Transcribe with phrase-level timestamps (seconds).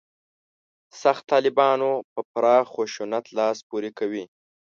[1.01, 4.25] «سخت طالبانو» په پراخ خشونت لاس پورې کوي.